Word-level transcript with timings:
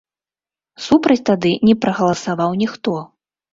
Супраць 0.85 1.19
тады 1.29 1.53
не 1.71 1.77
прагаласаваў 1.83 2.59
ніхто. 2.65 2.99